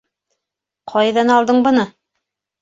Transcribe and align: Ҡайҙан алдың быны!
Ҡайҙан 0.93 1.29
алдың 1.35 1.61
быны! 1.69 1.85